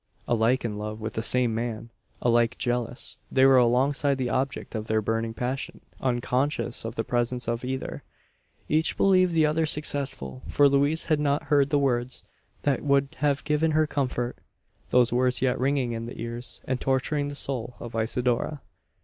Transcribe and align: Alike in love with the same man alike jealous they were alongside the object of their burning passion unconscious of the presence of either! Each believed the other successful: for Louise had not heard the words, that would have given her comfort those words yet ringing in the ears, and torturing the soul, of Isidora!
Alike 0.27 0.65
in 0.65 0.79
love 0.79 0.99
with 0.99 1.13
the 1.13 1.21
same 1.21 1.53
man 1.53 1.91
alike 2.23 2.57
jealous 2.57 3.19
they 3.31 3.45
were 3.45 3.57
alongside 3.59 4.17
the 4.17 4.31
object 4.31 4.73
of 4.73 4.87
their 4.87 4.99
burning 4.99 5.31
passion 5.35 5.79
unconscious 5.99 6.83
of 6.85 6.95
the 6.95 7.03
presence 7.03 7.47
of 7.47 7.63
either! 7.63 8.01
Each 8.67 8.97
believed 8.97 9.35
the 9.35 9.45
other 9.45 9.67
successful: 9.67 10.41
for 10.47 10.67
Louise 10.67 11.05
had 11.05 11.19
not 11.19 11.43
heard 11.53 11.69
the 11.69 11.77
words, 11.77 12.23
that 12.63 12.81
would 12.81 13.15
have 13.19 13.43
given 13.43 13.73
her 13.73 13.85
comfort 13.85 14.39
those 14.89 15.13
words 15.13 15.39
yet 15.39 15.59
ringing 15.59 15.91
in 15.91 16.07
the 16.07 16.19
ears, 16.19 16.61
and 16.65 16.81
torturing 16.81 17.27
the 17.27 17.35
soul, 17.35 17.75
of 17.79 17.93
Isidora! 17.93 18.63